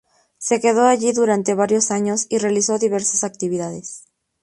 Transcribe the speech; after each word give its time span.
Se 0.39 0.59
quedó 0.59 0.87
allí 0.87 1.11
durante 1.13 1.53
varios 1.53 1.91
años, 1.91 2.25
y 2.27 2.39
realizó 2.39 2.79
diversas 2.79 3.23
actividades. 3.23 4.05